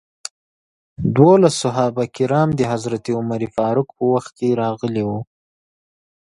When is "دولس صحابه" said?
1.17-2.03